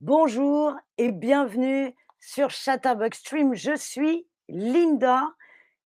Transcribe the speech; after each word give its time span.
Bonjour 0.00 0.76
et 0.96 1.10
bienvenue 1.10 1.92
sur 2.20 2.50
Chatterbox 2.50 3.18
Stream. 3.18 3.54
Je 3.54 3.74
suis 3.74 4.28
Linda 4.48 5.26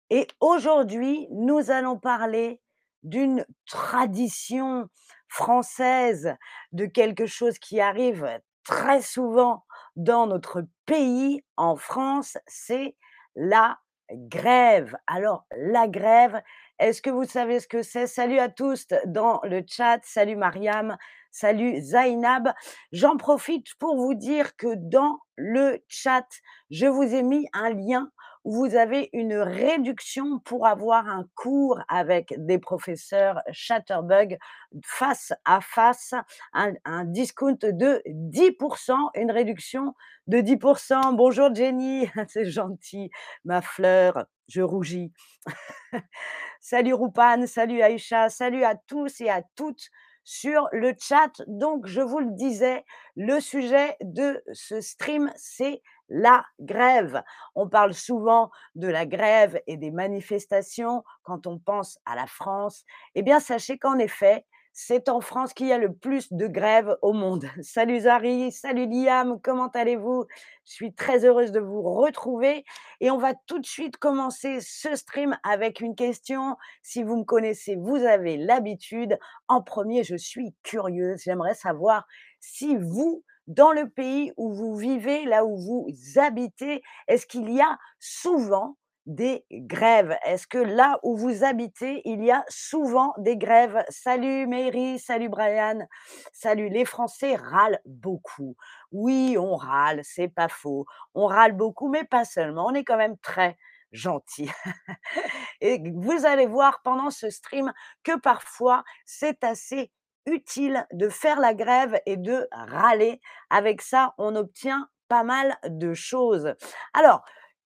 et 0.10 0.28
aujourd'hui, 0.42 1.30
nous 1.32 1.72
allons 1.72 1.98
parler 1.98 2.60
d'une 3.04 3.46
tradition 3.66 4.90
française, 5.30 6.36
de 6.74 6.88
quelque 6.88 7.26
chose 7.26 7.58
qui 7.58 7.80
arrive 7.80 8.28
très 8.66 9.02
souvent 9.02 9.64
dans 9.96 10.28
notre 10.28 10.66
pays, 10.86 11.42
en 11.56 11.78
France, 11.78 12.38
c'est 12.48 12.98
la 13.38 13.80
grève. 14.12 14.94
Alors, 15.08 15.46
la 15.56 15.88
grève, 15.88 16.42
est-ce 16.82 17.02
que 17.04 17.12
vous 17.12 17.26
savez 17.26 17.60
ce 17.60 17.68
que 17.68 17.84
c'est? 17.84 18.08
Salut 18.08 18.40
à 18.40 18.50
tous 18.50 18.88
dans 19.06 19.40
le 19.44 19.62
chat, 19.68 20.00
salut 20.04 20.36
Mariam, 20.36 20.98
salut 21.30 21.80
Zainab. 21.80 22.52
J'en 22.92 23.18
profite 23.18 23.76
pour 23.76 23.96
vous 23.98 24.16
dire 24.16 24.56
que 24.56 24.74
dans 24.76 25.20
le 25.36 25.78
chat, 25.88 26.26
je 26.72 26.88
vous 26.88 27.04
ai 27.04 27.22
mis 27.22 27.48
un 27.54 27.70
lien 27.70 28.10
où 28.44 28.56
vous 28.56 28.76
avez 28.76 29.12
une 29.14 29.36
réduction 29.36 30.40
pour 30.40 30.66
avoir 30.66 31.08
un 31.08 31.28
cours 31.36 31.80
avec 31.88 32.34
des 32.40 32.58
professeurs 32.58 33.40
Chatterbug 33.52 34.40
face 34.84 35.34
à 35.46 35.62
face, 35.62 36.16
un, 36.54 36.74
un 36.84 37.06
discount 37.06 37.60
de 37.62 38.02
10%, 38.08 38.96
une 39.14 39.30
réduction 39.30 39.94
de 40.26 40.40
10%. 40.40 41.16
Bonjour 41.16 41.54
Jenny, 41.54 42.10
c'est 42.28 42.46
gentil, 42.46 43.12
ma 43.46 43.62
fleur, 43.62 44.26
je 44.48 44.64
rougis. 44.64 45.14
salut 46.62 46.94
Roupan, 46.94 47.48
salut 47.48 47.82
Aïcha, 47.82 48.30
salut 48.30 48.64
à 48.64 48.76
tous 48.76 49.20
et 49.20 49.30
à 49.30 49.42
toutes 49.56 49.90
sur 50.24 50.70
le 50.72 50.94
chat. 50.98 51.42
Donc, 51.48 51.88
je 51.88 52.02
vous 52.02 52.20
le 52.20 52.32
disais, 52.36 52.86
le 53.16 53.40
sujet 53.40 53.98
de 54.02 54.42
ce 54.54 54.80
stream, 54.80 55.32
c'est 55.36 55.82
la 56.08 56.46
grève. 56.60 57.24
On 57.56 57.68
parle 57.68 57.96
souvent 57.96 58.52
de 58.76 58.88
la 58.88 59.08
grève 59.08 59.60
et 59.66 59.76
des 59.76 59.90
manifestations 59.90 61.04
quand 61.24 61.48
on 61.48 61.58
pense 61.58 61.98
à 62.06 62.16
la 62.16 62.28
France. 62.28 62.86
Eh 63.16 63.24
bien, 63.24 63.40
sachez 63.40 63.80
qu'en 63.80 63.98
effet, 63.98 64.46
c'est 64.74 65.10
en 65.10 65.20
France 65.22 65.54
qu'il 65.54 65.68
y 65.68 65.74
a 65.74 65.78
le 65.78 65.94
plus 65.94 66.32
de 66.32 66.48
grèves 66.48 66.96
au 67.02 67.14
monde. 67.14 67.46
Salut 67.62 68.02
Zari, 68.02 68.52
salut 68.52 68.88
Liam, 68.88 69.40
comment 69.42 69.68
allez-vous? 69.68 70.26
Je 70.66 70.74
suis 70.74 70.94
très 70.94 71.26
heureuse 71.26 71.52
de 71.52 71.60
vous 71.60 71.82
retrouver 71.82 72.64
et 73.00 73.12
on 73.12 73.18
va 73.18 73.34
tout 73.34 73.60
de 73.60 73.66
suite 73.66 73.98
commencer 73.98 74.60
ce 74.62 74.96
stream 74.96 75.38
avec 75.44 75.82
une 75.82 75.96
question. 75.96 76.56
Si 76.84 77.04
vous 77.04 77.18
me 77.18 77.24
connaissez, 77.24 77.76
vous 77.76 77.98
avez 77.98 78.38
l'habitude. 78.38 79.18
En 79.48 79.62
premier, 79.62 80.04
je 80.04 80.16
suis 80.16 80.56
curieuse. 80.64 81.22
J'aimerais 81.24 81.56
savoir 81.56 82.08
si 82.40 82.78
vous, 82.78 83.24
dans 83.48 83.72
le 83.72 83.90
pays 83.90 84.32
où 84.38 84.54
vous 84.54 84.76
vivez, 84.76 85.26
là 85.26 85.46
où 85.46 85.58
vous 85.58 85.88
habitez, 86.16 86.82
est-ce 87.08 87.26
qu'il 87.26 87.52
y 87.52 87.60
a 87.60 87.78
souvent 88.00 88.78
des 89.06 89.46
grèves. 89.52 90.18
Est-ce 90.26 90.48
que 90.48 90.58
là 90.58 91.00
où 91.04 91.16
vous 91.16 91.44
habitez, 91.44 92.02
il 92.06 92.24
y 92.24 92.32
a 92.32 92.44
souvent 92.50 93.14
des 93.18 93.38
grèves? 93.38 93.84
Salut 93.90 94.48
Mary, 94.48 95.00
salut 95.00 95.30
Brian, 95.30 95.88
salut. 96.34 96.70
Les 96.70 96.86
Français 96.86 97.36
râlent 97.36 97.80
beaucoup. 97.86 98.56
Oui, 98.92 99.38
on 99.38 99.56
râle, 99.56 100.02
c'est 100.04 100.28
pas 100.28 100.50
faux. 100.50 100.86
On 101.14 101.26
râle 101.26 101.54
beaucoup, 101.54 101.90
mais 101.90 102.04
pas 102.04 102.26
seulement. 102.26 102.68
On 102.68 102.74
est 102.74 102.84
quand 102.84 102.98
même 102.98 103.18
très 103.18 103.58
gentils. 103.92 104.52
Et 105.62 105.82
vous 105.94 106.26
allez 106.26 106.48
voir 106.48 106.82
pendant 106.84 107.10
ce 107.10 107.30
stream 107.30 107.72
que 108.04 108.18
parfois 108.20 108.84
c'est 109.06 109.44
assez 109.44 109.92
utile 110.26 110.86
de 110.94 111.10
faire 111.10 111.40
la 111.40 111.54
grève 111.54 112.00
et 112.06 112.18
de 112.18 112.48
râler. 112.52 113.20
Avec 113.50 113.82
ça, 113.82 114.14
on 114.18 114.36
obtient 114.36 114.88
pas 115.08 115.24
mal 115.24 115.58
de 115.66 115.94
choses. 115.94 116.54
Alors, 116.94 117.24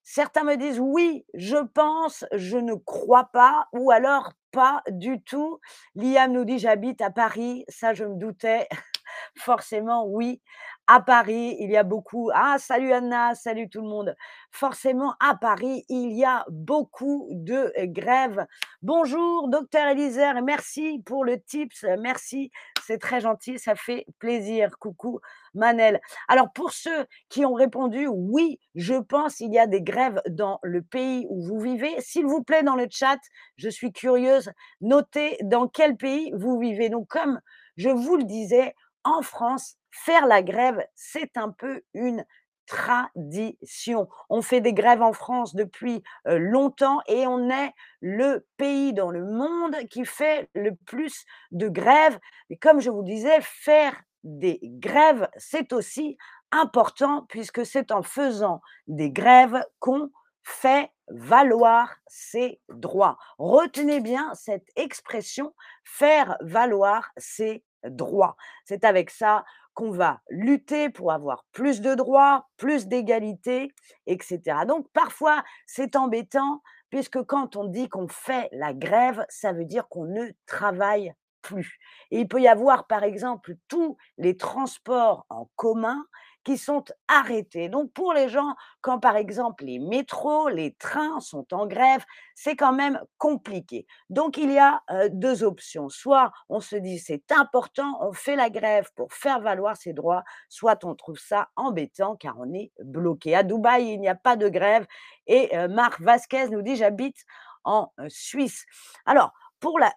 Certains 0.08 0.44
me 0.44 0.56
disent 0.56 0.80
oui, 0.80 1.26
je 1.34 1.58
pense, 1.58 2.26
je 2.32 2.58
ne 2.58 2.76
crois 2.76 3.26
pas, 3.34 3.68
ou 3.74 3.90
alors 3.90 4.34
pas 4.52 4.84
du 4.92 5.20
tout. 5.24 5.60
Liam 5.96 6.32
nous 6.32 6.46
dit 6.46 6.60
j'habite 6.60 7.02
à 7.02 7.10
Paris, 7.10 7.66
ça 7.70 7.96
je 7.96 8.06
me 8.06 8.16
doutais. 8.16 8.68
Forcément, 9.36 10.06
oui. 10.06 10.42
À 10.86 11.02
Paris, 11.02 11.58
il 11.60 11.72
y 11.72 11.76
a 11.78 11.82
beaucoup. 11.82 12.30
Ah, 12.36 12.58
salut 12.60 12.94
Anna, 12.94 13.34
salut 13.34 13.68
tout 13.68 13.82
le 13.82 13.88
monde. 13.88 14.16
Forcément, 14.52 15.16
à 15.20 15.34
Paris, 15.34 15.84
il 15.90 16.12
y 16.12 16.24
a 16.24 16.46
beaucoup 16.52 17.28
de 17.32 17.74
grèves. 17.86 18.46
Bonjour, 18.84 19.50
docteur 19.50 19.88
Elisère, 19.88 20.40
merci 20.44 21.02
pour 21.04 21.26
le 21.26 21.42
tips, 21.42 21.84
merci, 22.00 22.52
c'est 22.86 22.98
très 22.98 23.22
gentil, 23.22 23.60
ça 23.60 23.76
fait 23.76 24.06
plaisir. 24.20 24.78
Coucou, 24.80 25.20
Manel. 25.54 26.00
Alors, 26.28 26.52
pour 26.54 26.72
ceux 26.72 27.06
qui 27.30 27.46
ont 27.46 27.54
répondu 27.54 28.08
oui, 28.08 28.60
je 28.76 28.96
pense 28.96 29.40
il 29.40 29.54
y 29.54 29.60
a 29.60 29.68
des 29.68 29.82
grèves 29.82 30.22
dans 30.30 30.60
le 30.64 30.82
pays 30.82 31.26
où 31.30 31.44
vous 31.46 31.60
vivez, 31.60 31.96
s'il 32.00 32.26
vous 32.26 32.44
plaît, 32.44 32.64
dans 32.64 32.76
le 32.76 32.88
chat, 32.90 33.20
je 33.58 33.70
suis 33.70 33.92
curieuse, 33.92 34.52
notez 34.82 35.38
dans 35.44 35.68
quel 35.68 35.98
pays 35.98 36.32
vous 36.36 36.60
vivez. 36.60 36.90
Donc, 36.90 37.08
comme 37.08 37.40
je 37.78 37.90
vous 37.90 38.18
le 38.18 38.24
disais, 38.24 38.76
en 39.04 39.22
France, 39.22 39.78
faire 39.92 40.26
la 40.26 40.44
grève, 40.44 40.84
c'est 40.96 41.38
un 41.38 41.52
peu 41.52 41.82
une 41.94 42.26
tradition. 42.66 44.08
On 44.30 44.42
fait 44.42 44.62
des 44.62 44.74
grèves 44.74 45.02
en 45.02 45.14
France 45.14 45.56
depuis 45.56 46.04
longtemps 46.26 47.02
et 47.08 47.28
on 47.28 47.50
est 47.50 47.74
le 48.02 48.46
pays 48.58 48.94
dans 48.94 49.12
le 49.12 49.26
monde 49.26 49.76
qui 49.90 50.06
fait 50.06 50.50
le 50.54 50.76
plus 50.86 51.26
de 51.52 51.68
grèves. 51.68 52.20
Et 52.50 52.58
comme 52.58 52.80
je 52.80 52.90
vous 52.90 53.04
disais, 53.04 53.40
faire 53.42 53.94
des 54.24 54.60
grèves, 54.64 55.30
c'est 55.38 55.74
aussi 55.74 56.18
important 56.52 57.26
puisque 57.30 57.66
c'est 57.66 57.92
en 57.92 58.02
faisant 58.02 58.62
des 58.88 59.12
grèves 59.12 59.64
qu'on 59.80 60.10
fait 60.44 60.92
valoir 61.08 61.96
ses 62.08 62.62
droits. 62.70 63.18
Retenez 63.38 64.00
bien 64.00 64.34
cette 64.36 64.68
expression, 64.76 65.54
faire 65.84 66.38
valoir 66.42 67.12
ses 67.18 67.64
droits. 67.84 68.36
C'est 68.66 68.84
avec 68.84 69.10
ça 69.10 69.44
qu'on 69.76 69.92
va 69.92 70.22
lutter 70.30 70.90
pour 70.90 71.12
avoir 71.12 71.46
plus 71.52 71.82
de 71.82 71.94
droits, 71.94 72.48
plus 72.58 72.88
d'égalité, 72.88 73.72
etc. 74.08 74.40
Donc 74.68 74.88
parfois, 74.94 75.44
c'est 75.68 75.96
embêtant 75.96 76.64
puisque 76.90 77.22
quand 77.24 77.56
on 77.56 77.66
dit 77.66 77.90
qu'on 77.90 78.08
fait 78.08 78.50
la 78.52 78.74
grève, 78.74 79.26
ça 79.30 79.52
veut 79.52 79.66
dire 79.66 79.88
qu'on 79.90 80.06
ne 80.06 80.28
travaille 80.48 81.14
plus. 81.42 81.78
Et 82.10 82.22
il 82.22 82.28
peut 82.28 82.42
y 82.42 82.48
avoir, 82.48 82.88
par 82.88 83.04
exemple, 83.04 83.56
tous 83.68 83.98
les 84.18 84.38
transports 84.38 85.26
en 85.30 85.50
commun 85.56 86.06
qui 86.46 86.58
sont 86.58 86.86
arrêtés. 87.10 87.68
Donc 87.68 87.92
pour 87.92 88.14
les 88.14 88.30
gens, 88.30 88.56
quand 88.80 89.00
par 89.00 89.18
exemple 89.18 89.66
les 89.66 89.80
métros, 89.80 90.48
les 90.48 90.74
trains 90.76 91.20
sont 91.20 91.54
en 91.54 91.68
grève, 91.68 92.06
c'est 92.36 92.56
quand 92.56 92.72
même 92.72 93.02
compliqué. 93.18 93.86
Donc 94.10 94.38
il 94.38 94.52
y 94.52 94.60
a 94.60 94.82
deux 95.10 95.44
options. 95.44 95.90
Soit 95.90 96.32
on 96.48 96.62
se 96.62 96.78
dit 96.78 97.00
c'est 97.00 97.32
important, 97.32 97.98
on 98.02 98.14
fait 98.14 98.38
la 98.38 98.50
grève 98.50 98.90
pour 98.96 99.12
faire 99.12 99.42
valoir 99.42 99.76
ses 99.76 99.92
droits, 99.92 100.24
soit 100.48 100.86
on 100.86 100.96
trouve 100.96 101.20
ça 101.20 101.50
embêtant 101.58 102.16
car 102.16 102.36
on 102.40 102.54
est 102.54 102.72
bloqué. 102.82 103.36
À 103.36 103.44
Dubaï, 103.44 103.94
il 103.94 104.00
n'y 104.00 104.08
a 104.08 104.16
pas 104.16 104.38
de 104.38 104.48
grève. 104.48 104.86
Et 105.28 105.52
Marc 105.68 106.00
Vasquez 106.00 106.50
nous 106.50 106.62
dit 106.62 106.76
j'habite 106.76 107.26
en 107.64 107.92
Suisse. 108.08 108.66
Alors, 109.06 109.34
pour 109.60 109.80
la, 109.80 109.92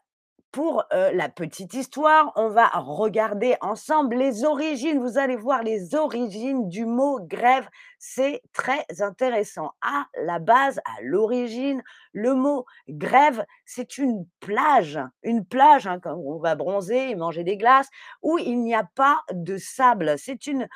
pour 0.50 0.84
la 0.91 1.28
petite 1.28 1.75
histoire, 1.75 2.32
on 2.34 2.48
va 2.48 2.69
regarder 2.69 3.56
ensemble 3.60 4.16
les 4.16 4.44
origines. 4.44 4.98
Vous 4.98 5.19
allez 5.19 5.36
voir 5.36 5.62
les 5.62 5.94
origines 5.94 6.69
du 6.69 6.86
mot 6.86 7.20
grève. 7.20 7.69
C'est 7.98 8.42
très 8.53 8.84
intéressant. 9.00 9.72
À 9.82 10.06
la 10.22 10.38
base, 10.38 10.78
à 10.84 11.03
l'origine, 11.03 11.82
le 12.12 12.34
mot 12.34 12.64
grève, 12.88 13.44
c'est 13.66 13.98
une 13.98 14.26
plage. 14.41 14.98
Une 15.22 15.44
plage, 15.44 15.87
hein, 15.87 16.00
quand 16.00 16.14
on 16.14 16.38
va 16.38 16.54
bronzer 16.54 17.10
et 17.10 17.14
manger 17.14 17.44
des 17.44 17.56
glaces, 17.56 17.88
où 18.22 18.38
il 18.38 18.62
n'y 18.62 18.75
a 18.75 18.88
pas 18.94 19.20
de 19.32 19.58
sable. 19.58 20.14
C'est 20.19 20.47
une 20.47 20.66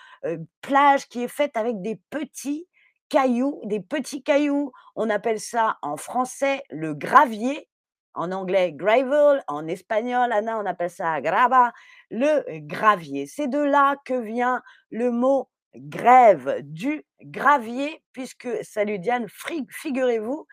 plage 0.60 1.08
qui 1.08 1.22
est 1.22 1.28
faite 1.28 1.56
avec 1.56 1.80
des 1.80 1.98
petits 2.10 2.68
cailloux, 3.08 3.60
des 3.64 3.80
petits 3.80 4.22
cailloux. 4.22 4.72
On 4.96 5.08
appelle 5.10 5.40
ça 5.40 5.78
en 5.82 5.96
français 5.96 6.62
le 6.70 6.94
gravier 6.94 7.68
en 8.14 8.32
anglais 8.32 8.72
gravel, 8.72 9.42
en 9.48 9.66
espagnol, 9.68 10.32
Anna, 10.32 10.58
on 10.58 10.66
appelle 10.66 10.90
ça 10.90 11.20
grava, 11.20 11.72
le 12.10 12.60
gravier. 12.60 13.26
C'est 13.26 13.48
de 13.48 13.58
là 13.58 13.96
que 14.04 14.14
vient 14.14 14.62
le 14.90 15.10
mot 15.10 15.48
grève, 15.74 16.58
du 16.62 17.04
gravier, 17.22 18.02
puisque, 18.12 18.48
salut 18.62 18.98
Diane, 18.98 19.26
figurez-vous 19.70 20.46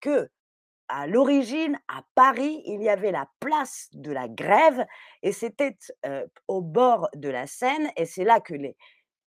que 0.00 0.28
à 0.88 1.06
l'origine, 1.06 1.78
à 1.88 2.02
Paris, 2.14 2.62
il 2.64 2.80
y 2.80 2.88
avait 2.88 3.10
la 3.10 3.28
place 3.40 3.88
de 3.92 4.12
la 4.12 4.28
grève 4.28 4.86
et 5.22 5.32
c'était 5.32 5.76
au 6.46 6.60
bord 6.60 7.08
de 7.16 7.28
la 7.28 7.46
Seine 7.48 7.90
et 7.96 8.06
c'est 8.06 8.22
là 8.22 8.40
que 8.40 8.54
les, 8.54 8.76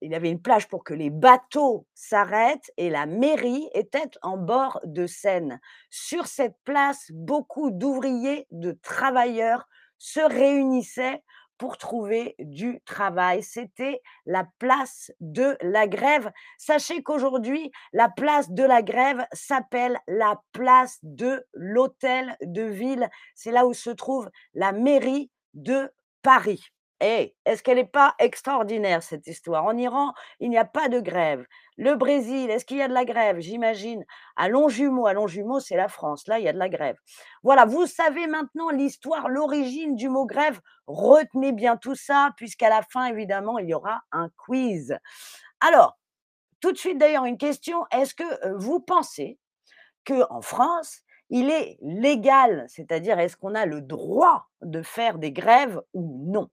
il 0.02 0.12
y 0.12 0.16
avait 0.16 0.32
une 0.32 0.42
plage 0.42 0.68
pour 0.68 0.84
que 0.84 0.94
les 0.94 1.10
bateaux 1.10 1.86
s'arrêtent 1.94 2.72
et 2.78 2.90
la 2.90 3.06
mairie 3.06 3.70
était 3.74 4.10
en 4.22 4.38
bord 4.38 4.80
de 4.84 5.08
Seine. 5.08 5.60
Sur 5.90 6.28
cette 6.28 6.58
place, 6.66 7.12
beaucoup 7.12 7.72
d'ouvriers, 7.72 8.48
de 8.52 8.78
travailleurs 8.82 9.68
se 9.98 10.20
réunissaient 10.20 11.22
pour 11.60 11.78
trouver 11.78 12.34
du 12.40 12.82
travail. 12.86 13.44
C'était 13.44 14.02
la 14.26 14.48
place 14.58 15.12
de 15.20 15.56
la 15.62 15.88
Grève. 15.88 16.32
Sachez 16.58 17.04
qu'aujourd'hui, 17.04 17.72
la 17.94 18.10
place 18.10 18.50
de 18.50 18.64
la 18.64 18.82
Grève 18.82 19.24
s'appelle 19.32 20.00
la 20.08 20.42
place 20.54 20.98
de 21.04 21.46
l'Hôtel 21.54 22.36
de 22.42 22.64
Ville. 22.64 23.08
C'est 23.36 23.52
là 23.52 23.68
où 23.68 23.76
se 23.76 23.92
trouve 23.92 24.32
la 24.56 24.72
mairie 24.72 25.30
de 25.54 25.92
Paris. 26.24 26.72
Est-ce 27.02 27.64
qu'elle 27.64 27.78
n'est 27.78 27.86
pas 27.86 28.14
extraordinaire 28.20 29.02
cette 29.02 29.26
histoire? 29.26 29.66
En 29.66 29.76
Iran, 29.76 30.14
il 30.40 30.52
n'y 30.52 30.58
a 30.58 30.66
pas 30.66 30.88
de 30.88 31.00
grève. 31.00 31.44
Le 31.78 31.96
Brésil, 31.96 32.52
est-ce 32.52 32.64
qu'il 32.64 32.78
y 32.78 32.82
a 32.84 32.88
de 32.88 32.94
la 32.94 33.06
grève? 33.06 33.40
J'imagine. 33.40 34.06
À 34.36 34.50
Longjumeau, 34.50 35.08
à 35.08 35.14
Longjumeau, 35.14 35.60
c'est 35.60 35.76
la 35.76 35.88
France. 35.88 36.28
Là, 36.28 36.38
il 36.38 36.46
y 36.46 36.48
a 36.48 36.54
de 36.54 36.60
la 36.60 36.70
grève. 36.70 36.96
Voilà, 37.42 37.66
vous 37.66 37.88
savez 37.88 38.28
maintenant 38.28 38.70
l'histoire, 38.70 39.30
l'origine 39.30 39.96
du 39.96 40.10
mot 40.10 40.28
grève. 40.28 40.60
Retenez 40.86 41.54
bien 41.54 41.76
tout 41.76 41.96
ça, 41.96 42.34
puisqu'à 42.38 42.70
la 42.70 42.84
fin, 42.84 43.06
évidemment, 43.06 43.58
il 43.58 43.68
y 43.68 43.74
aura 43.74 44.02
un 44.12 44.30
quiz. 44.38 44.96
Alors, 45.60 45.98
tout 46.60 46.72
de 46.72 46.78
suite 46.78 47.00
d'ailleurs, 47.00 47.26
une 47.26 47.40
question. 47.40 47.84
Est-ce 47.92 48.14
que 48.14 48.46
euh, 48.46 48.56
vous 48.58 48.80
pensez 48.80 49.40
qu'en 50.06 50.42
France, 50.42 51.00
il 51.32 51.50
est 51.50 51.80
légal, 51.82 52.66
c'est-à-dire 52.68 53.18
est-ce 53.18 53.38
qu'on 53.38 53.56
a 53.56 53.66
le 53.66 53.82
droit 53.82 54.50
de 54.62 54.84
faire 54.84 55.18
des 55.18 55.32
grèves 55.32 55.82
ou 55.94 56.26
non? 56.28 56.48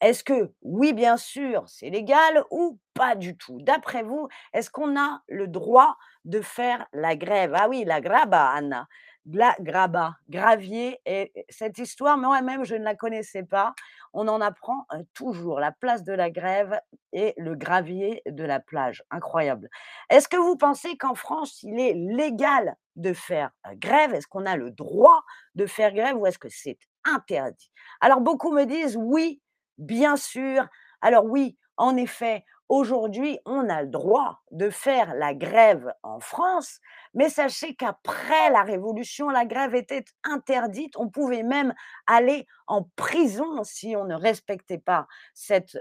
Est-ce 0.00 0.22
que 0.22 0.52
oui, 0.62 0.92
bien 0.92 1.16
sûr, 1.16 1.64
c'est 1.66 1.90
légal 1.90 2.44
ou 2.50 2.78
pas 2.94 3.16
du 3.16 3.36
tout? 3.36 3.58
D'après 3.62 4.02
vous, 4.02 4.28
est-ce 4.52 4.70
qu'on 4.70 4.98
a 4.98 5.22
le 5.28 5.48
droit 5.48 5.96
de 6.24 6.40
faire 6.40 6.86
la 6.92 7.16
grève? 7.16 7.52
Ah 7.56 7.68
oui, 7.68 7.84
la 7.84 8.00
graba, 8.00 8.50
Anna. 8.50 8.86
La 9.30 9.54
graba, 9.60 10.14
gravier. 10.30 11.00
Et 11.04 11.32
cette 11.50 11.78
histoire, 11.78 12.16
moi-même, 12.16 12.64
je 12.64 12.76
ne 12.76 12.84
la 12.84 12.94
connaissais 12.94 13.42
pas. 13.42 13.74
On 14.14 14.26
en 14.28 14.40
apprend 14.40 14.86
euh, 14.94 15.02
toujours. 15.12 15.60
La 15.60 15.72
place 15.72 16.02
de 16.02 16.12
la 16.14 16.30
grève 16.30 16.80
et 17.12 17.34
le 17.36 17.54
gravier 17.54 18.22
de 18.26 18.44
la 18.44 18.60
plage. 18.60 19.02
Incroyable. 19.10 19.68
Est-ce 20.08 20.28
que 20.28 20.36
vous 20.38 20.56
pensez 20.56 20.96
qu'en 20.96 21.14
France, 21.14 21.62
il 21.62 21.78
est 21.78 21.92
légal 21.94 22.74
de 22.96 23.12
faire 23.12 23.50
euh, 23.66 23.72
grève? 23.74 24.14
Est-ce 24.14 24.28
qu'on 24.28 24.46
a 24.46 24.56
le 24.56 24.70
droit 24.70 25.22
de 25.56 25.66
faire 25.66 25.92
grève 25.92 26.16
ou 26.16 26.24
est-ce 26.26 26.38
que 26.38 26.48
c'est 26.48 26.78
interdit? 27.04 27.70
Alors, 28.00 28.20
beaucoup 28.22 28.52
me 28.52 28.64
disent 28.64 28.96
oui, 28.96 29.42
Bien 29.78 30.16
sûr. 30.16 30.66
Alors 31.00 31.24
oui, 31.24 31.56
en 31.76 31.96
effet, 31.96 32.44
aujourd'hui, 32.68 33.38
on 33.46 33.68
a 33.68 33.82
le 33.82 33.88
droit 33.88 34.40
de 34.50 34.70
faire 34.70 35.14
la 35.14 35.34
grève 35.34 35.92
en 36.02 36.18
France, 36.20 36.80
mais 37.14 37.28
sachez 37.28 37.74
qu'après 37.76 38.50
la 38.50 38.62
Révolution, 38.64 39.30
la 39.30 39.46
grève 39.46 39.74
était 39.76 40.04
interdite. 40.24 40.96
On 40.96 41.08
pouvait 41.08 41.44
même 41.44 41.72
aller 42.06 42.46
en 42.66 42.82
prison 42.96 43.62
si 43.62 43.94
on 43.96 44.04
ne 44.04 44.16
respectait 44.16 44.78
pas 44.78 45.06
cette 45.34 45.78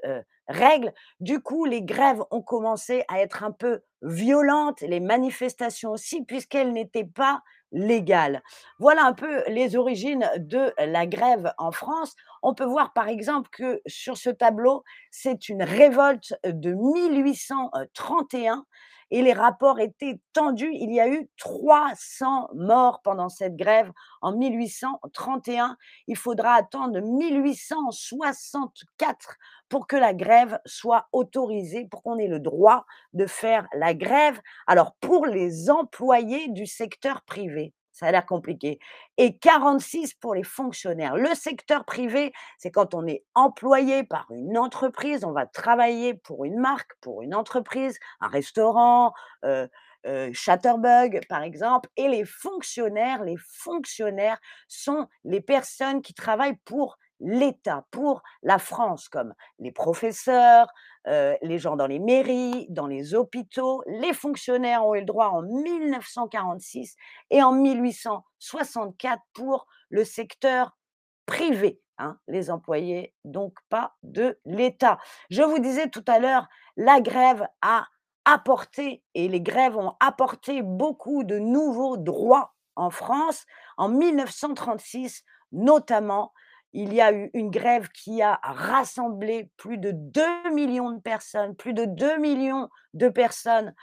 règle. 0.48 0.94
Du 1.20 1.42
coup, 1.42 1.66
les 1.66 1.82
grèves 1.82 2.24
ont 2.32 2.42
commencé 2.44 3.04
à 3.08 3.20
être 3.22 3.44
un 3.44 3.52
peu 3.52 3.82
violentes, 4.04 4.82
les 4.82 5.00
manifestations 5.00 5.92
aussi, 5.92 6.24
puisqu'elles 6.24 6.72
n'étaient 6.72 7.04
pas 7.04 7.42
légales. 7.74 8.42
Voilà 8.80 9.04
un 9.06 9.12
peu 9.14 9.44
les 9.50 9.76
origines 9.76 10.30
de 10.38 10.74
la 10.78 11.06
grève 11.06 11.52
en 11.58 11.72
France. 11.72 12.16
On 12.44 12.54
peut 12.54 12.66
voir 12.66 12.94
par 12.94 13.08
exemple 13.08 13.50
que 13.52 13.82
sur 13.88 14.18
ce 14.18 14.30
tableau, 14.30 14.84
c'est 15.12 15.50
une 15.50 15.64
révolte 15.64 16.36
de 16.46 16.74
1831 16.74 18.66
et 19.12 19.22
les 19.22 19.34
rapports 19.34 19.80
étaient 19.80 20.20
tendus. 20.34 20.72
Il 20.74 20.92
y 20.94 21.00
a 21.00 21.08
eu 21.08 21.30
300 21.38 22.50
morts 22.56 23.02
pendant 23.04 23.30
cette 23.30 23.56
grève 23.56 23.92
en 24.22 24.34
1831. 24.34 25.78
Il 26.08 26.18
faudra 26.18 26.56
attendre 26.56 27.00
1864 27.00 29.38
pour 29.70 29.88
que 29.88 29.96
la 29.96 30.14
grève 30.14 30.60
soit 30.66 31.08
autorisée, 31.12 31.86
pour 31.86 32.04
qu'on 32.04 32.18
ait 32.18 32.28
le 32.28 32.40
droit 32.40 32.86
de 33.14 33.26
faire 33.26 33.68
la 33.74 33.94
grève. 33.94 34.40
Alors, 34.66 34.94
pour 35.00 35.26
les 35.26 35.70
employés 35.70 36.50
du 36.50 36.66
secteur 36.66 37.22
privé, 37.24 37.74
ça 37.98 38.06
a 38.06 38.12
l'air 38.12 38.26
compliqué. 38.26 38.80
Et 39.18 39.38
46 39.38 40.14
pour 40.14 40.36
les 40.36 40.44
fonctionnaires. 40.44 41.16
Le 41.16 41.34
secteur 41.34 41.84
privé, 41.84 42.32
c'est 42.60 42.70
quand 42.70 42.94
on 42.94 43.08
est 43.08 43.24
employé 43.34 44.04
par 44.04 44.28
une 44.30 44.58
entreprise, 44.58 45.24
on 45.24 45.32
va 45.32 45.48
travailler 45.48 46.14
pour 46.14 46.46
une 46.46 46.60
marque, 46.60 46.92
pour 47.02 47.24
une 47.24 47.34
entreprise, 47.34 47.98
un 48.22 48.28
restaurant, 48.28 49.14
euh, 49.46 49.68
euh, 50.06 50.30
Chatterbug 50.32 51.26
par 51.28 51.42
exemple. 51.42 51.90
Et 51.98 52.08
les 52.08 52.24
fonctionnaires, 52.24 53.24
les 53.24 53.38
fonctionnaires 53.38 54.40
sont 54.68 55.08
les 55.24 55.42
personnes 55.42 56.04
qui 56.04 56.14
travaillent 56.14 56.60
pour 56.66 57.00
l'État, 57.20 57.86
pour 57.92 58.24
la 58.44 58.60
France, 58.60 59.10
comme 59.10 59.34
les 59.60 59.72
professeurs, 59.72 60.68
euh, 61.08 61.36
les 61.42 61.58
gens 61.58 61.76
dans 61.76 61.88
les 61.88 62.00
mairies, 62.00 62.68
dans 62.70 62.88
les 62.88 63.16
hôpitaux. 63.16 63.84
Les 63.88 64.14
fonctionnaires 64.14 64.86
ont 64.86 64.96
eu 64.96 65.00
le 65.00 65.06
droit 65.06 65.28
en 65.28 65.42
1946 65.42 66.96
et 67.30 67.42
en 67.42 67.52
1864 67.54 69.22
pour 69.34 69.68
le 69.90 70.04
secteur 70.04 70.78
privé. 71.26 71.80
Hein, 72.00 72.20
les 72.28 72.52
employés, 72.52 73.16
donc 73.26 73.56
pas 73.70 73.96
de 74.04 74.40
l'État. 74.46 75.00
Je 75.32 75.42
vous 75.42 75.58
disais 75.58 75.90
tout 75.90 76.06
à 76.06 76.20
l'heure, 76.20 76.48
la 76.76 77.02
grève 77.02 77.48
a 77.64 77.88
apporté, 78.24 79.02
et 79.16 79.28
les 79.28 79.42
grèves 79.42 79.78
ont 79.78 79.96
apporté 80.00 80.62
beaucoup 80.62 81.24
de 81.24 81.40
nouveaux 81.40 81.98
droits 81.98 82.54
en 82.76 82.92
France. 82.92 83.46
En 83.78 83.90
1936, 83.90 85.24
notamment, 85.54 86.34
il 86.74 86.94
y 86.94 87.02
a 87.02 87.12
eu 87.12 87.30
une 87.34 87.50
grève 87.50 87.90
qui 87.90 88.22
a 88.22 88.40
rassemblé 88.44 89.50
plus 89.58 89.78
de 89.78 89.92
2 89.92 90.52
millions 90.54 90.92
de 90.92 91.00
personnes, 91.00 91.56
plus 91.56 91.74
de 91.74 91.86
2 91.86 92.18
millions 92.18 92.70
de 92.94 93.10
personnes 93.10 93.74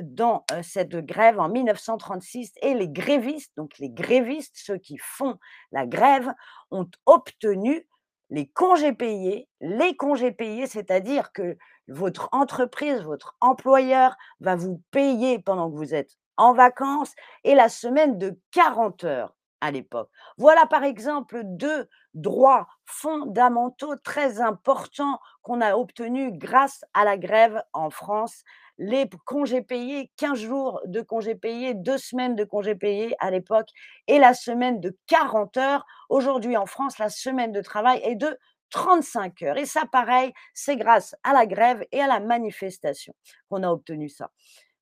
dans 0.00 0.44
cette 0.62 0.96
grève 0.96 1.40
en 1.40 1.48
1936. 1.48 2.52
Et 2.62 2.74
les 2.74 2.88
grévistes, 2.88 3.52
donc 3.56 3.78
les 3.78 3.90
grévistes, 3.90 4.56
ceux 4.56 4.78
qui 4.78 4.98
font 4.98 5.38
la 5.72 5.86
grève, 5.86 6.32
ont 6.70 6.88
obtenu 7.06 7.86
les 8.30 8.46
congés 8.46 8.92
payés. 8.92 9.48
Les 9.60 9.96
congés 9.96 10.32
payés, 10.32 10.66
c'est-à-dire 10.66 11.32
que 11.32 11.56
votre 11.88 12.28
entreprise, 12.32 13.02
votre 13.02 13.36
employeur 13.40 14.16
va 14.40 14.56
vous 14.56 14.82
payer 14.90 15.38
pendant 15.38 15.70
que 15.70 15.76
vous 15.76 15.94
êtes 15.94 16.10
en 16.36 16.52
vacances 16.52 17.14
et 17.44 17.54
la 17.54 17.68
semaine 17.68 18.18
de 18.18 18.38
40 18.52 19.04
heures 19.04 19.34
à 19.60 19.70
l'époque. 19.70 20.10
Voilà 20.36 20.66
par 20.66 20.84
exemple 20.84 21.40
deux 21.44 21.88
droits 22.14 22.68
fondamentaux 22.84 23.96
très 23.96 24.40
importants 24.40 25.18
qu'on 25.42 25.60
a 25.60 25.76
obtenus 25.76 26.32
grâce 26.34 26.84
à 26.94 27.04
la 27.04 27.16
grève 27.16 27.62
en 27.72 27.90
France. 27.90 28.44
Les 28.78 29.08
congés 29.24 29.62
payés, 29.62 30.10
15 30.16 30.38
jours 30.38 30.80
de 30.86 31.00
congés 31.00 31.34
payés, 31.34 31.74
deux 31.74 31.98
semaines 31.98 32.36
de 32.36 32.44
congés 32.44 32.76
payés 32.76 33.14
à 33.18 33.30
l'époque 33.30 33.68
et 34.06 34.18
la 34.18 34.34
semaine 34.34 34.80
de 34.80 34.96
40 35.08 35.56
heures. 35.56 35.84
Aujourd'hui 36.08 36.56
en 36.56 36.66
France, 36.66 36.98
la 36.98 37.08
semaine 37.08 37.50
de 37.50 37.60
travail 37.60 38.00
est 38.04 38.14
de 38.14 38.38
35 38.70 39.42
heures. 39.42 39.56
Et 39.56 39.66
ça, 39.66 39.84
pareil, 39.90 40.32
c'est 40.54 40.76
grâce 40.76 41.14
à 41.24 41.32
la 41.32 41.46
grève 41.46 41.84
et 41.92 42.00
à 42.00 42.06
la 42.06 42.20
manifestation 42.20 43.14
qu'on 43.48 43.62
a 43.62 43.70
obtenu 43.70 44.08
ça. 44.08 44.30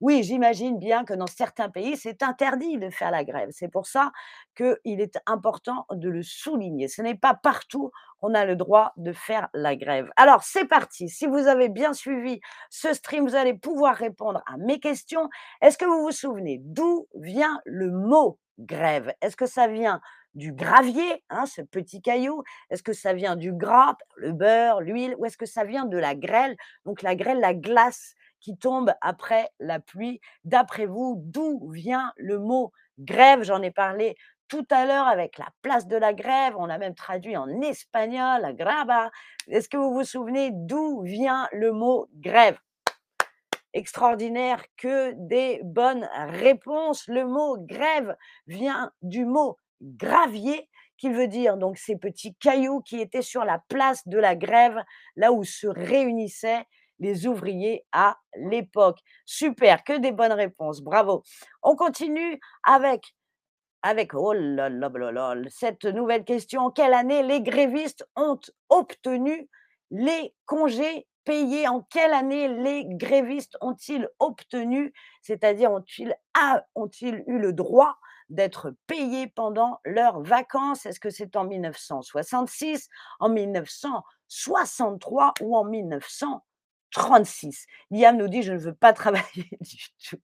Oui, 0.02 0.22
j'imagine 0.22 0.78
bien 0.78 1.04
que 1.04 1.14
dans 1.14 1.26
certains 1.26 1.70
pays, 1.70 1.96
c'est 1.96 2.22
interdit 2.22 2.76
de 2.76 2.90
faire 2.90 3.10
la 3.10 3.24
grève. 3.24 3.48
C'est 3.52 3.68
pour 3.68 3.86
ça 3.86 4.12
qu'il 4.54 5.00
est 5.00 5.18
important 5.24 5.86
de 5.90 6.10
le 6.10 6.22
souligner. 6.22 6.86
Ce 6.88 7.00
n'est 7.00 7.14
pas 7.14 7.32
partout 7.32 7.90
qu'on 8.20 8.34
a 8.34 8.44
le 8.44 8.56
droit 8.56 8.92
de 8.98 9.12
faire 9.12 9.48
la 9.54 9.74
grève. 9.74 10.10
Alors, 10.16 10.42
c'est 10.42 10.66
parti. 10.66 11.08
Si 11.08 11.26
vous 11.26 11.46
avez 11.46 11.70
bien 11.70 11.94
suivi 11.94 12.40
ce 12.68 12.92
stream, 12.92 13.26
vous 13.26 13.36
allez 13.36 13.54
pouvoir 13.54 13.96
répondre 13.96 14.42
à 14.46 14.58
mes 14.58 14.80
questions. 14.80 15.30
Est-ce 15.62 15.78
que 15.78 15.86
vous 15.86 16.02
vous 16.02 16.12
souvenez 16.12 16.60
d'où 16.62 17.08
vient 17.14 17.60
le 17.64 17.90
mot 17.90 18.38
grève? 18.58 19.14
Est-ce 19.22 19.36
que 19.36 19.46
ça 19.46 19.66
vient 19.66 20.02
du 20.34 20.52
gravier, 20.52 21.24
hein, 21.30 21.46
ce 21.46 21.62
petit 21.62 22.02
caillou? 22.02 22.42
Est-ce 22.68 22.82
que 22.82 22.92
ça 22.92 23.14
vient 23.14 23.36
du 23.36 23.52
gras, 23.52 23.96
le 24.16 24.32
beurre, 24.32 24.82
l'huile? 24.82 25.14
Ou 25.16 25.24
est-ce 25.24 25.38
que 25.38 25.46
ça 25.46 25.64
vient 25.64 25.86
de 25.86 25.96
la 25.96 26.14
grêle? 26.14 26.56
Donc 26.84 27.00
la 27.00 27.14
grêle, 27.14 27.40
la 27.40 27.54
glace 27.54 28.14
qui 28.40 28.56
tombe 28.56 28.92
après 29.00 29.50
la 29.58 29.80
pluie. 29.80 30.20
D'après 30.44 30.86
vous, 30.86 31.22
d'où 31.24 31.70
vient 31.70 32.12
le 32.16 32.38
mot 32.38 32.72
grève? 32.98 33.42
J'en 33.42 33.62
ai 33.62 33.70
parlé 33.70 34.16
tout 34.48 34.66
à 34.70 34.86
l'heure 34.86 35.06
avec 35.06 35.38
la 35.38 35.48
place 35.62 35.86
de 35.86 35.96
la 35.96 36.14
grève. 36.14 36.54
On 36.56 36.68
a 36.68 36.78
même 36.78 36.94
traduit 36.94 37.36
en 37.36 37.48
espagnol, 37.62 38.42
la 38.42 38.52
graba. 38.52 39.10
Est-ce 39.48 39.68
que 39.68 39.76
vous 39.76 39.92
vous 39.92 40.04
souvenez 40.04 40.50
d'où 40.52 41.02
vient 41.02 41.48
le 41.52 41.72
mot 41.72 42.08
grève? 42.14 42.58
Extraordinaire 43.72 44.62
que 44.76 45.12
des 45.16 45.60
bonnes 45.64 46.08
réponses. 46.14 47.06
Le 47.08 47.26
mot 47.26 47.58
grève 47.58 48.16
vient 48.46 48.90
du 49.02 49.24
mot 49.24 49.58
gravier 49.82 50.68
qui 50.96 51.10
veut 51.10 51.28
dire 51.28 51.58
donc 51.58 51.76
ces 51.76 51.96
petits 51.96 52.34
cailloux 52.36 52.80
qui 52.80 53.00
étaient 53.00 53.22
sur 53.22 53.44
la 53.44 53.58
place 53.68 54.06
de 54.08 54.18
la 54.18 54.34
grève, 54.34 54.82
là 55.14 55.32
où 55.32 55.44
se 55.44 55.66
réunissaient 55.66 56.64
les 56.98 57.26
ouvriers 57.26 57.84
à 57.92 58.18
l'époque. 58.36 58.98
Super, 59.24 59.84
que 59.84 59.98
des 59.98 60.12
bonnes 60.12 60.32
réponses, 60.32 60.80
bravo. 60.80 61.22
On 61.62 61.76
continue 61.76 62.40
avec 62.62 63.14
avec 63.82 64.14
oh 64.14 64.32
là 64.32 64.68
là, 64.68 64.88
là 65.12 65.34
cette 65.48 65.84
nouvelle 65.84 66.24
question. 66.24 66.62
En 66.62 66.70
quelle 66.70 66.94
année 66.94 67.22
les 67.22 67.40
grévistes 67.40 68.04
ont 68.16 68.40
obtenu 68.68 69.48
les 69.90 70.34
congés 70.44 71.06
payés? 71.24 71.68
En 71.68 71.82
quelle 71.82 72.12
année 72.12 72.48
les 72.48 72.84
grévistes 72.86 73.56
ont-ils 73.60 74.08
obtenu, 74.18 74.92
c'est-à-dire 75.22 75.70
ont-ils 75.70 76.16
ont-ils 76.74 77.22
eu 77.28 77.38
le 77.38 77.52
droit 77.52 77.96
d'être 78.28 78.74
payés 78.88 79.28
pendant 79.28 79.78
leurs 79.84 80.20
vacances? 80.20 80.84
Est-ce 80.86 80.98
que 80.98 81.10
c'est 81.10 81.36
en 81.36 81.44
1966, 81.44 82.88
en 83.20 83.28
1963 83.28 85.34
ou 85.42 85.56
en 85.56 85.64
1936? 86.96 87.66
Liam 87.90 88.16
nous 88.16 88.28
dit: 88.28 88.42
«Je 88.42 88.52
ne 88.52 88.58
veux 88.58 88.74
pas 88.74 88.92
travailler 88.92 89.48
du 89.60 89.78
tout». 90.08 90.18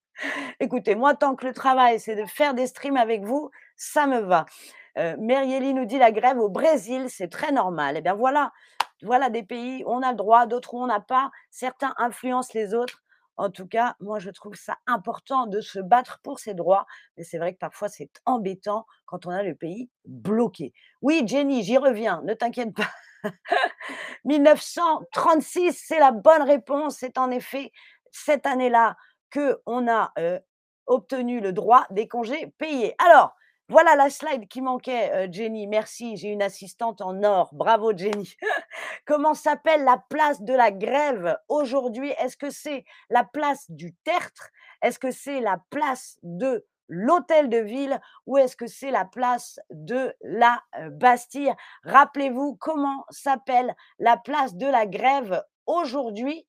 Écoutez, 0.61 0.95
moi, 0.95 1.15
tant 1.15 1.35
que 1.37 1.47
le 1.47 1.53
travail, 1.53 2.01
c'est 2.01 2.17
de 2.17 2.27
faire 2.27 2.55
des 2.55 2.67
streams 2.67 2.97
avec 2.97 3.23
vous, 3.25 3.51
ça 3.77 4.07
me 4.07 4.21
va. 4.21 4.47
Heu, 4.99 5.17
Merieli 5.19 5.75
nous 5.75 5.85
dit: 5.87 5.99
«La 5.99 6.13
grève 6.13 6.39
au 6.39 6.49
Brésil, 6.49 7.07
c'est 7.09 7.29
très 7.29 7.53
normal». 7.53 7.97
Et 7.97 8.03
bien 8.03 8.15
voilà, 8.15 8.53
voilà 9.03 9.31
des 9.31 9.43
pays 9.43 9.85
où 9.85 9.91
on 9.91 10.03
a 10.03 10.11
le 10.11 10.17
droit, 10.17 10.47
d'autres 10.47 10.75
où 10.75 10.83
on 10.83 10.87
n'a 10.87 11.01
pas. 11.01 11.31
Certains 11.51 11.95
influencent 11.99 12.53
les 12.55 12.75
autres. 12.75 13.03
En 13.37 13.51
tout 13.51 13.67
cas, 13.67 13.97
moi, 14.01 14.19
je 14.19 14.31
trouve 14.31 14.55
ça 14.55 14.79
important 14.87 15.47
de 15.47 15.61
se 15.61 15.79
battre 15.81 16.21
pour 16.23 16.39
ses 16.39 16.55
droits, 16.55 16.87
mais 17.17 17.25
c'est 17.25 17.39
vrai 17.39 17.55
que 17.55 17.59
parfois 17.59 17.89
c'est 17.89 18.11
embêtant 18.27 18.87
quand 19.07 19.27
on 19.27 19.31
a 19.31 19.43
le 19.43 19.55
pays 19.55 19.91
bloqué. 20.05 20.73
Oui, 21.01 21.23
Jenny, 21.27 21.63
j'y 21.65 21.79
reviens, 21.79 22.21
ne 22.25 22.35
t'inquiète 22.35 22.75
pas. 22.75 22.91
1936, 24.25 25.83
c'est 25.87 25.99
la 25.99 26.13
bonne 26.13 26.43
réponse. 26.43 26.97
C'est 26.99 27.19
en 27.19 27.31
effet 27.31 27.73
cette 28.13 28.47
année-là 28.47 28.97
qu'on 29.33 29.89
a, 29.91 30.13
heu, 30.19 30.41
obtenu 30.87 31.41
le 31.41 31.53
droit 31.53 31.87
des 31.91 32.09
congés 32.09 32.53
payés. 32.59 32.95
Alors, 32.99 33.35
voilà 33.69 33.97
la 33.97 34.11
slide 34.11 34.49
qui 34.49 34.61
manquait, 34.61 35.27
heu, 35.29 35.33
Jenny, 35.33 35.67
merci, 35.67 36.17
j'ai 36.17 36.29
une 36.29 36.43
assistante 36.43 37.01
en 37.01 37.23
or. 37.25 37.51
Bravo 37.55 37.97
Jenny. 37.97 38.35
Comment 39.07 39.35
s'appelle 39.35 39.85
la 39.85 39.99
place 40.11 40.43
de 40.43 40.55
la 40.55 40.71
Grève 40.73 41.39
aujourd'hui? 41.49 42.11
Est-ce 42.19 42.37
que 42.37 42.51
c'est 42.51 42.85
la 43.11 43.25
place 43.25 43.67
du 43.71 43.95
Tertre? 44.05 44.51
Est-ce 44.83 44.99
que 44.99 45.11
c'est 45.11 45.41
la 45.41 45.59
place 45.71 46.19
de 46.23 46.67
l'Hôtel 46.89 47.49
de 47.49 47.59
Ville? 47.59 48.01
Ou 48.27 48.39
est-ce 48.39 48.57
que 48.57 48.67
c'est 48.67 48.91
la 48.91 49.05
place 49.05 49.61
de 49.71 50.15
la, 50.23 50.63
Bastille? 50.91 51.53
Rappelez-vous 51.85 52.57
comment 52.57 53.05
s'appelle 53.11 53.75
la 53.99 54.17
place 54.17 54.55
de 54.55 54.67
la 54.67 54.87
Grève 54.87 55.43
aujourd'hui? 55.67 56.47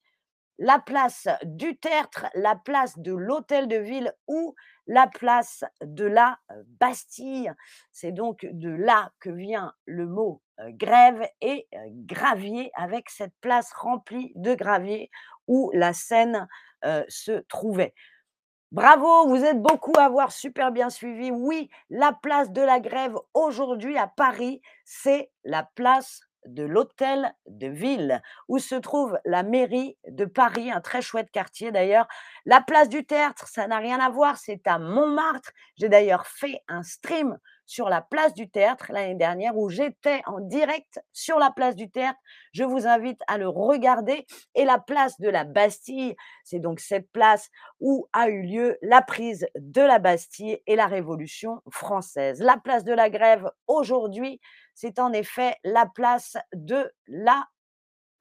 La 0.60 0.78
place 0.80 1.28
du 1.44 1.78
Tertre, 1.78 2.28
la 2.36 2.56
place 2.56 2.98
de 3.00 3.12
l'Hôtel 3.12 3.68
de 3.68 3.78
Ville 3.78 4.14
ou 4.28 4.54
la 4.86 5.08
place 5.08 5.64
de 5.82 6.06
la, 6.06 6.38
Bastille? 6.80 7.52
C'est 7.92 8.12
donc 8.12 8.46
de 8.46 8.70
là 8.70 9.12
que 9.20 9.32
vient 9.32 9.74
le 9.86 10.06
mot, 10.06 10.42
grève 10.60 11.28
et 11.42 11.68
gravier 12.06 12.72
avec 12.76 13.10
cette 13.10 13.34
place 13.42 13.74
remplie 13.74 14.32
de 14.36 14.54
gravier 14.54 15.10
où 15.48 15.72
la 15.74 15.94
scène, 15.94 16.48
heu, 16.86 17.04
se 17.10 17.32
trouvait. 17.50 17.94
Bravo, 18.74 19.28
vous 19.28 19.46
êtes 19.46 19.62
beaucoup 19.62 19.94
à 20.00 20.06
avoir 20.06 20.32
super 20.32 20.72
bien 20.72 20.90
suivi. 20.90 21.30
Oui, 21.30 21.70
la 21.92 22.12
place 22.12 22.52
de 22.52 22.62
la 22.64 22.80
Grève 22.80 23.16
aujourd'hui 23.36 24.00
à 24.00 24.08
Paris, 24.08 24.64
c'est 24.84 25.30
la 25.44 25.70
place 25.76 26.22
de 26.48 26.64
l'Hôtel 26.64 27.36
de 27.46 27.68
Ville, 27.68 28.20
où 28.48 28.58
se 28.58 28.74
trouve 28.74 29.20
la 29.26 29.44
mairie 29.44 29.96
de 30.08 30.26
Paris, 30.26 30.72
un 30.72 30.82
très 30.82 31.04
chouette 31.04 31.30
quartier 31.30 31.72
d'ailleurs. 31.72 32.08
La 32.48 32.62
place 32.62 32.90
du 32.90 33.06
Tertre, 33.06 33.48
ça 33.48 33.68
n'a 33.68 33.78
rien 33.78 34.00
à 34.00 34.10
voir, 34.10 34.38
c'est 34.38 34.66
à 34.66 34.80
Montmartre. 34.80 35.52
J'ai 35.78 35.88
d'ailleurs 35.88 36.26
fait 36.26 36.64
un 36.68 36.82
stream 36.82 37.38
sur 37.66 37.90
la 37.90 38.02
place 38.02 38.34
du 38.34 38.50
Tertre 38.50 38.92
l'année 38.92 39.16
dernière 39.16 39.58
où 39.58 39.70
j'étais 39.70 40.22
en 40.26 40.40
direct 40.40 41.00
sur 41.12 41.40
la 41.40 41.52
place 41.52 41.76
du 41.76 41.90
Tertre. 41.90 42.20
Je 42.52 42.64
vous 42.64 42.88
invite 42.88 43.22
à 43.28 43.38
le 43.38 43.48
regarder. 43.48 44.26
Et 44.56 44.66
la 44.66 44.80
place 44.80 45.20
de 45.20 45.30
la 45.30 45.44
Bastille, 45.44 46.16
c'est 46.44 46.60
donc 46.60 46.80
cette 46.80 47.10
place 47.12 47.50
où 47.80 48.08
a 48.14 48.30
eu 48.30 48.44
lieu 48.44 48.78
la 48.82 49.02
prise 49.02 49.48
de 49.56 49.82
la 49.82 50.00
Bastille 50.00 50.60
et 50.68 50.76
la 50.76 50.88
Révolution 50.88 51.62
française. 51.72 52.40
La 52.42 52.58
place 52.58 52.84
de 52.84 52.94
la 52.94 53.10
Grève 53.10 53.50
aujourd'hui, 53.68 54.40
c'est 54.76 55.00
en 55.00 55.14
effet 55.14 55.56
la 55.64 55.86
place 55.86 56.38
de 56.54 56.92
la 57.08 57.48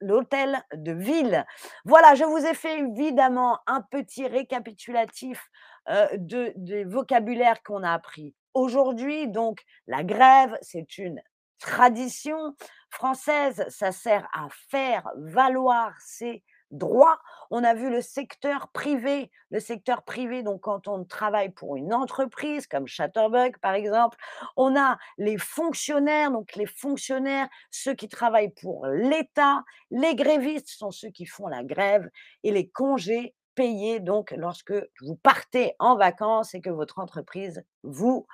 l'hôtel 0.03 0.61
de 0.73 0.91
ville. 0.91 1.45
Voilà, 1.85 2.13
je 2.15 2.25
vous 2.25 2.45
ai 2.45 2.53
fait 2.53 2.79
évidemment 2.79 3.59
un 3.67 3.81
petit 3.81 4.27
récapitulatif 4.27 5.49
euh, 5.89 6.07
de, 6.17 6.53
des 6.57 6.83
vocabulaires 6.83 7.63
qu'on 7.63 7.83
a 7.83 7.91
appris 7.93 8.35
aujourd'hui. 8.53 9.27
Donc, 9.27 9.61
la 9.87 10.03
grève, 10.03 10.57
c'est 10.61 10.97
une 10.97 11.21
tradition 11.59 12.55
française, 12.89 13.65
ça 13.69 13.91
sert 13.91 14.27
à 14.33 14.47
faire 14.69 15.09
valoir 15.15 15.93
ses 15.99 16.43
droit. 16.73 17.19
On 17.51 17.63
a 17.63 17.73
vu 17.73 17.89
le 17.89 18.01
secteur 18.01 18.67
privé. 18.73 19.31
Le 19.51 19.59
secteur 19.59 20.03
privé, 20.03 20.43
donc 20.43 20.61
quand 20.61 20.87
on 20.87 21.05
travaille 21.05 21.51
pour 21.51 21.77
une 21.77 21.93
entreprise 21.93 22.67
comme 22.67 22.87
Chatterbug 22.87 23.57
par 23.59 23.75
exemple, 23.75 24.17
on 24.57 24.75
a 24.75 24.97
les 25.17 25.37
fonctionnaires, 25.37 26.31
donc 26.31 26.55
les 26.55 26.65
fonctionnaires, 26.65 27.47
ceux 27.71 27.93
qui 27.93 28.09
travaillent 28.09 28.53
pour 28.61 28.87
l'État. 28.87 29.63
Les 29.91 30.15
grévistes 30.15 30.69
sont 30.69 30.91
ceux 30.91 31.09
qui 31.09 31.25
font 31.25 31.47
la 31.47 31.63
grève 31.63 32.09
et 32.43 32.51
les 32.51 32.67
congés 32.67 33.35
payés, 33.55 33.99
donc 33.99 34.31
lorsque 34.31 34.73
vous 35.01 35.15
partez 35.15 35.75
en 35.77 35.95
vacances 35.95 36.55
et 36.55 36.61
que 36.61 36.71
votre 36.71 36.97
entreprise 36.97 37.63
vous 37.83 38.25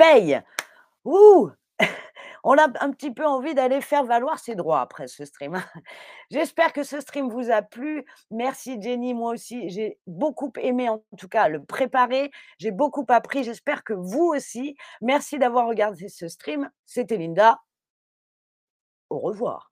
paye. 0.00 0.40
Ouh 1.04 1.50
on 2.44 2.56
a 2.56 2.68
un 2.80 2.90
petit 2.92 3.10
peu 3.12 3.26
envie 3.26 3.54
d'aller 3.54 3.80
faire 3.80 4.04
valoir 4.04 4.38
ses 4.38 4.54
droits 4.54 4.80
après 4.80 5.08
ce 5.08 5.24
stream. 5.24 5.62
J'espère 6.30 6.72
que 6.72 6.82
ce 6.82 7.00
stream 7.00 7.28
vous 7.28 7.50
a 7.50 7.62
plu. 7.62 8.04
Merci 8.30 8.80
Jenny, 8.80 9.14
moi 9.14 9.32
aussi, 9.32 9.68
j'ai 9.70 9.98
beaucoup 10.06 10.52
aimé 10.58 10.88
en 10.88 11.02
tout 11.18 11.28
cas 11.28 11.48
le 11.48 11.62
préparer. 11.62 12.30
J'ai 12.58 12.70
beaucoup 12.70 13.04
appris. 13.08 13.44
J'espère 13.44 13.84
que 13.84 13.92
vous 13.92 14.32
aussi. 14.34 14.76
Merci 15.02 15.38
d'avoir 15.38 15.66
regardé 15.66 16.08
ce 16.08 16.28
stream. 16.28 16.70
C'était 16.86 17.16
Linda. 17.16 17.60
Au 19.10 19.18
revoir. 19.18 19.69